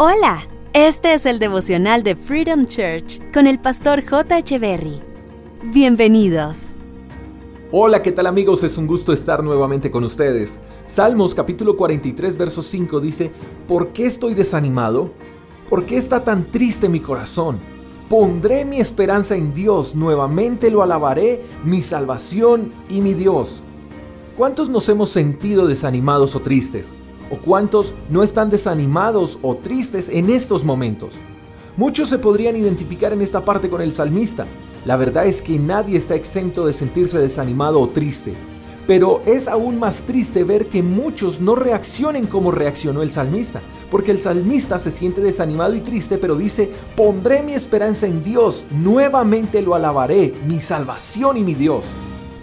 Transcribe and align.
Hola, 0.00 0.46
este 0.74 1.12
es 1.12 1.26
el 1.26 1.40
devocional 1.40 2.04
de 2.04 2.14
Freedom 2.14 2.66
Church 2.66 3.20
con 3.32 3.48
el 3.48 3.58
pastor 3.58 4.08
J. 4.08 4.56
Berry. 4.60 5.02
Bienvenidos. 5.72 6.76
Hola, 7.72 8.00
¿qué 8.00 8.12
tal 8.12 8.28
amigos? 8.28 8.62
Es 8.62 8.78
un 8.78 8.86
gusto 8.86 9.12
estar 9.12 9.42
nuevamente 9.42 9.90
con 9.90 10.04
ustedes. 10.04 10.60
Salmos 10.84 11.34
capítulo 11.34 11.76
43, 11.76 12.36
verso 12.36 12.62
5 12.62 13.00
dice, 13.00 13.32
¿por 13.66 13.88
qué 13.88 14.06
estoy 14.06 14.34
desanimado? 14.34 15.10
¿Por 15.68 15.84
qué 15.84 15.96
está 15.96 16.22
tan 16.22 16.44
triste 16.44 16.88
mi 16.88 17.00
corazón? 17.00 17.58
Pondré 18.08 18.64
mi 18.64 18.78
esperanza 18.78 19.34
en 19.34 19.52
Dios, 19.52 19.96
nuevamente 19.96 20.70
lo 20.70 20.84
alabaré, 20.84 21.42
mi 21.64 21.82
salvación 21.82 22.72
y 22.88 23.00
mi 23.00 23.14
Dios. 23.14 23.64
¿Cuántos 24.36 24.68
nos 24.68 24.88
hemos 24.88 25.10
sentido 25.10 25.66
desanimados 25.66 26.36
o 26.36 26.40
tristes? 26.40 26.94
¿O 27.30 27.36
cuántos 27.36 27.94
no 28.08 28.22
están 28.22 28.48
desanimados 28.48 29.38
o 29.42 29.56
tristes 29.56 30.08
en 30.08 30.30
estos 30.30 30.64
momentos? 30.64 31.14
Muchos 31.76 32.08
se 32.08 32.18
podrían 32.18 32.56
identificar 32.56 33.12
en 33.12 33.20
esta 33.20 33.44
parte 33.44 33.68
con 33.68 33.82
el 33.82 33.94
salmista. 33.94 34.46
La 34.84 34.96
verdad 34.96 35.26
es 35.26 35.42
que 35.42 35.58
nadie 35.58 35.98
está 35.98 36.14
exento 36.14 36.66
de 36.66 36.72
sentirse 36.72 37.18
desanimado 37.18 37.80
o 37.80 37.88
triste. 37.90 38.32
Pero 38.86 39.20
es 39.26 39.46
aún 39.48 39.78
más 39.78 40.04
triste 40.04 40.44
ver 40.44 40.68
que 40.68 40.82
muchos 40.82 41.42
no 41.42 41.54
reaccionen 41.54 42.26
como 42.26 42.50
reaccionó 42.50 43.02
el 43.02 43.12
salmista, 43.12 43.60
porque 43.90 44.12
el 44.12 44.18
salmista 44.18 44.78
se 44.78 44.90
siente 44.90 45.20
desanimado 45.20 45.74
y 45.74 45.80
triste, 45.80 46.16
pero 46.16 46.36
dice, 46.36 46.70
pondré 46.96 47.42
mi 47.42 47.52
esperanza 47.52 48.06
en 48.06 48.22
Dios, 48.22 48.64
nuevamente 48.70 49.60
lo 49.60 49.74
alabaré, 49.74 50.32
mi 50.46 50.62
salvación 50.62 51.36
y 51.36 51.42
mi 51.42 51.52
Dios. 51.52 51.84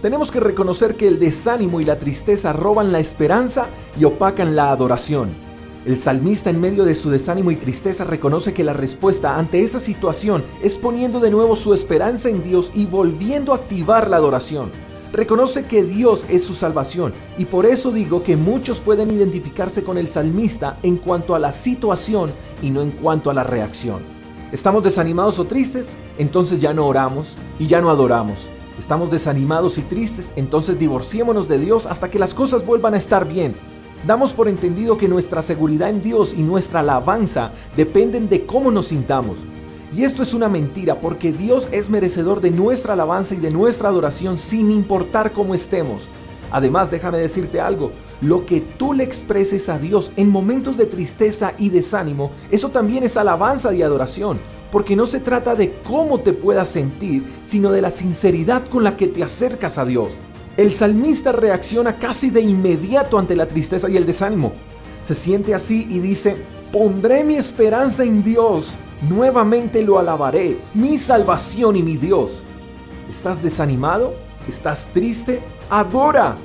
Tenemos 0.02 0.30
que 0.30 0.40
reconocer 0.40 0.95
que 0.98 1.08
el 1.08 1.20
desánimo 1.20 1.80
y 1.81 1.85
la 1.85 1.98
tristeza 1.98 2.54
roban 2.54 2.91
la 2.91 2.99
esperanza 2.99 3.67
y 3.99 4.04
opacan 4.04 4.55
la 4.55 4.70
adoración. 4.70 5.30
El 5.85 5.99
salmista 5.99 6.49
en 6.49 6.59
medio 6.59 6.84
de 6.84 6.95
su 6.95 7.09
desánimo 7.09 7.51
y 7.51 7.55
tristeza 7.55 8.04
reconoce 8.04 8.54
que 8.54 8.63
la 8.63 8.73
respuesta 8.73 9.38
ante 9.38 9.62
esa 9.62 9.79
situación 9.79 10.43
es 10.62 10.77
poniendo 10.77 11.20
de 11.20 11.32
nuevo 11.32 11.55
su 11.55 11.73
esperanza 11.73 12.29
en 12.29 12.43
Dios 12.43 12.71
y 12.73 12.88
volviendo 12.88 13.54
a 13.54 13.57
activar 13.57 14.10
la 14.10 14.18
adoración. 14.18 14.71
Reconoce 15.13 15.66
que 15.66 15.84
Dios 15.84 16.26
es 16.27 16.43
su 16.43 16.54
salvación 16.54 17.13
y 17.38 17.46
por 17.46 17.66
eso 17.66 17.91
digo 17.91 18.21
que 18.21 18.35
muchos 18.35 18.82
pueden 18.82 19.12
identificarse 19.12 19.84
con 19.84 19.98
el 19.98 20.10
salmista 20.10 20.77
en 20.84 20.98
cuanto 20.98 21.35
a 21.35 21.40
la 21.40 21.51
situación 21.51 22.32
y 22.62 22.70
no 22.70 22.82
en 22.82 22.91
cuanto 22.91 23.32
a 23.32 23.34
la 23.34 23.43
reacción. 23.43 24.01
¿Estamos 24.51 24.84
desanimados 24.84 25.40
o 25.40 25.46
tristes? 25.46 25.96
Entonces 26.18 26.60
ya 26.60 26.73
no 26.73 26.85
oramos 26.85 27.38
y 27.60 27.68
ya 27.68 27.79
no 27.79 27.90
adoramos 27.90 28.49
estamos 28.77 29.12
desanimados 29.12 29.77
y 29.77 29.81
tristes, 29.81 30.34
entonces 30.35 30.77
divorciémonos 30.77 31.48
de 31.48 31.57
Dios 31.57 31.85
hasta 31.85 32.09
que 32.09 32.20
las 32.20 32.34
cosas 32.34 32.65
vuelvan 32.65 32.93
a 32.93 32.98
estar 32.98 33.27
bien. 33.27 33.55
Damos 34.05 34.34
por 34.34 34.48
entendido 34.48 34.98
que 34.98 35.07
nuestra 35.07 35.41
seguridad 35.41 35.90
en 35.90 36.01
Dios 36.01 36.34
y 36.37 36.43
nuestra 36.43 36.82
alabanza 36.82 37.51
dependen 37.76 38.29
de 38.29 38.45
cómo 38.45 38.70
nos 38.70 38.87
sintamos. 38.87 39.40
Y 39.95 40.04
esto 40.04 40.23
es 40.23 40.34
una 40.34 40.49
mentira 40.49 40.99
porque 40.99 41.32
Dios 41.32 41.70
es 41.71 41.90
merecedor 41.90 42.41
de 42.41 42.51
nuestra 42.51 42.93
alabanza 42.93 43.34
y 43.34 43.37
de 43.37 43.49
nuestra 43.49 43.90
adoración 43.90 44.37
sin 44.37 44.70
importar 44.71 45.32
cómo 45.32 45.55
estemos. 45.55 46.04
Además, 46.51 46.91
déjame 46.91 47.17
decirte 47.17 47.60
algo, 47.60 47.91
lo 48.21 48.45
que 48.45 48.62
tú 48.62 48.93
le 48.93 49.04
expreses 49.04 49.70
a 49.70 49.79
Dios 49.79 50.12
en 50.15 50.29
momentos 50.29 50.77
de 50.77 50.85
tristeza 50.85 51.54
y 51.57 51.70
desánimo, 51.70 52.32
eso 52.51 52.70
también 52.70 53.04
es 53.04 53.17
alabanza 53.17 53.73
y 53.73 53.82
adoración 53.82 54.39
porque 54.76 54.98
no 54.98 55.05
se 55.05 55.21
trata 55.21 55.55
de 55.55 55.71
cómo 55.87 56.20
te 56.20 56.34
puedas 56.34 56.68
sentir, 56.68 57.23
sino 57.43 57.71
de 57.71 57.81
la 57.81 57.90
sinceridad 57.90 58.65
con 58.68 58.84
la 58.84 58.98
que 58.98 59.07
te 59.07 59.23
acercas 59.23 59.77
a 59.77 59.85
Dios. 59.85 60.09
El 60.57 60.73
salmista 60.73 61.32
reacciona 61.32 61.98
casi 61.98 62.29
de 62.29 62.41
inmediato 62.41 63.17
ante 63.17 63.37
la 63.37 63.48
tristeza 63.48 63.90
y 63.90 63.95
el 63.95 64.06
desánimo. 64.06 64.51
Se 65.00 65.16
siente 65.16 65.56
así 65.56 65.88
y 65.90 66.00
dice, 66.00 66.35
pondré 66.73 67.23
mi 67.23 67.35
esperanza 67.35 68.03
en 68.03 68.22
Dios, 68.22 68.75
nuevamente 69.07 69.81
lo 69.81 69.97
alabaré, 69.97 70.57
mi 70.73 70.97
salvación 70.97 71.77
y 71.77 71.81
mi 71.81 71.95
Dios. 71.95 72.44
¿Estás 73.09 73.41
desanimado? 73.41 74.13
¿Estás 74.45 74.89
triste? 74.91 75.41
Adora. 75.69 76.35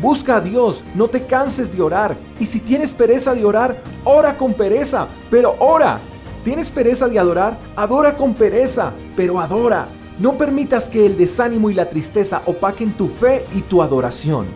Busca 0.00 0.36
a 0.36 0.40
Dios, 0.40 0.84
no 0.94 1.08
te 1.08 1.26
canses 1.26 1.76
de 1.76 1.82
orar. 1.82 2.16
Y 2.38 2.44
si 2.44 2.60
tienes 2.60 2.94
pereza 2.94 3.34
de 3.34 3.44
orar, 3.44 3.82
ora 4.04 4.38
con 4.38 4.54
pereza, 4.54 5.08
pero 5.28 5.56
ora. 5.58 5.98
¿Tienes 6.44 6.70
pereza 6.70 7.06
de 7.06 7.18
adorar? 7.18 7.58
Adora 7.76 8.16
con 8.16 8.32
pereza, 8.32 8.92
pero 9.14 9.40
adora. 9.40 9.88
No 10.18 10.38
permitas 10.38 10.88
que 10.88 11.04
el 11.04 11.16
desánimo 11.16 11.68
y 11.68 11.74
la 11.74 11.88
tristeza 11.88 12.42
opaquen 12.46 12.92
tu 12.92 13.08
fe 13.08 13.44
y 13.52 13.60
tu 13.60 13.82
adoración. 13.82 14.46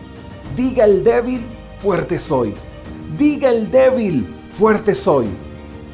Diga 0.55 0.85
el 0.85 1.03
débil, 1.03 1.45
fuerte 1.77 2.17
soy. 2.17 2.55
Diga 3.17 3.49
el 3.49 3.69
débil, 3.69 4.27
fuerte 4.49 4.95
soy. 4.95 5.27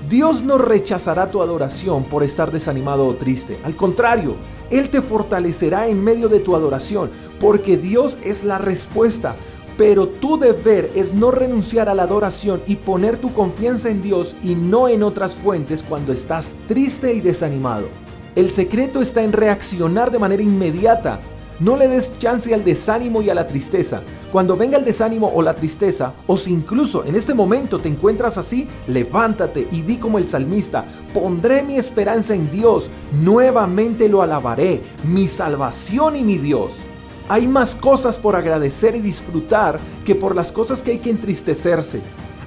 Dios 0.09 0.43
no 0.43 0.57
rechazará 0.57 1.29
tu 1.29 1.41
adoración 1.41 2.05
por 2.05 2.23
estar 2.23 2.51
desanimado 2.51 3.05
o 3.05 3.15
triste. 3.15 3.57
Al 3.63 3.75
contrario, 3.75 4.35
Él 4.69 4.89
te 4.89 5.01
fortalecerá 5.01 5.87
en 5.87 6.01
medio 6.01 6.29
de 6.29 6.39
tu 6.39 6.55
adoración, 6.55 7.11
porque 7.39 7.75
Dios 7.77 8.17
es 8.23 8.45
la 8.45 8.57
respuesta. 8.57 9.35
Pero 9.81 10.07
tu 10.07 10.37
deber 10.37 10.91
es 10.93 11.15
no 11.15 11.31
renunciar 11.31 11.89
a 11.89 11.95
la 11.95 12.03
adoración 12.03 12.61
y 12.67 12.75
poner 12.75 13.17
tu 13.17 13.33
confianza 13.33 13.89
en 13.89 14.03
Dios 14.03 14.35
y 14.43 14.53
no 14.53 14.87
en 14.87 15.01
otras 15.01 15.33
fuentes 15.33 15.81
cuando 15.81 16.13
estás 16.13 16.55
triste 16.67 17.15
y 17.15 17.19
desanimado. 17.19 17.87
El 18.35 18.51
secreto 18.51 19.01
está 19.01 19.23
en 19.23 19.33
reaccionar 19.33 20.11
de 20.11 20.19
manera 20.19 20.43
inmediata. 20.43 21.19
No 21.59 21.77
le 21.77 21.87
des 21.87 22.15
chance 22.19 22.53
al 22.53 22.63
desánimo 22.63 23.23
y 23.23 23.31
a 23.31 23.33
la 23.33 23.47
tristeza. 23.47 24.03
Cuando 24.31 24.55
venga 24.55 24.77
el 24.77 24.85
desánimo 24.85 25.31
o 25.33 25.41
la 25.41 25.55
tristeza, 25.55 26.13
o 26.27 26.37
si 26.37 26.51
incluso 26.53 27.03
en 27.03 27.15
este 27.15 27.33
momento 27.33 27.79
te 27.79 27.89
encuentras 27.89 28.37
así, 28.37 28.67
levántate 28.85 29.67
y 29.71 29.81
di 29.81 29.97
como 29.97 30.19
el 30.19 30.29
salmista, 30.29 30.85
pondré 31.11 31.63
mi 31.63 31.77
esperanza 31.77 32.35
en 32.35 32.51
Dios, 32.51 32.91
nuevamente 33.11 34.07
lo 34.09 34.21
alabaré, 34.21 34.79
mi 35.05 35.27
salvación 35.27 36.17
y 36.17 36.23
mi 36.23 36.37
Dios. 36.37 36.83
Hay 37.31 37.47
más 37.47 37.75
cosas 37.75 38.17
por 38.17 38.35
agradecer 38.35 38.93
y 38.93 38.99
disfrutar 38.99 39.79
que 40.03 40.15
por 40.15 40.35
las 40.35 40.51
cosas 40.51 40.83
que 40.83 40.91
hay 40.91 40.97
que 40.97 41.11
entristecerse. 41.11 42.01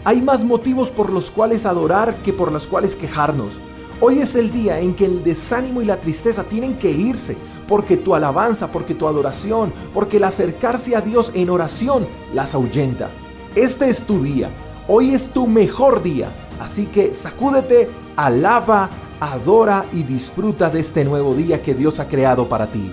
Hay 0.04 0.20
más 0.20 0.44
motivos 0.44 0.90
por 0.90 1.08
los 1.08 1.30
cuales 1.30 1.64
adorar 1.64 2.14
que 2.16 2.34
por 2.34 2.52
los 2.52 2.66
cuales 2.66 2.94
quejarnos. 2.94 3.54
Hoy 3.98 4.18
es 4.18 4.36
el 4.36 4.52
día 4.52 4.80
en 4.80 4.92
que 4.92 5.06
el 5.06 5.24
desánimo 5.24 5.80
y 5.80 5.86
la 5.86 6.00
tristeza 6.00 6.44
tienen 6.44 6.76
que 6.76 6.90
irse, 6.90 7.34
porque 7.66 7.96
tu 7.96 8.14
alabanza, 8.14 8.70
porque 8.70 8.94
tu 8.94 9.08
adoración, 9.08 9.72
porque 9.94 10.18
el 10.18 10.24
acercarse 10.24 10.94
a 10.94 11.00
Dios 11.00 11.32
en 11.32 11.48
oración 11.48 12.06
las 12.34 12.54
ahuyenta. 12.54 13.08
Este 13.54 13.88
es 13.88 14.04
tu 14.04 14.22
día, 14.22 14.50
hoy 14.86 15.14
es 15.14 15.28
tu 15.28 15.46
mejor 15.46 16.02
día, 16.02 16.28
así 16.60 16.84
que 16.84 17.14
sacúdete, 17.14 17.88
alaba, 18.16 18.90
adora 19.18 19.86
y 19.92 20.02
disfruta 20.02 20.68
de 20.68 20.80
este 20.80 21.06
nuevo 21.06 21.34
día 21.34 21.62
que 21.62 21.72
Dios 21.72 22.00
ha 22.00 22.06
creado 22.06 22.50
para 22.50 22.66
ti. 22.66 22.92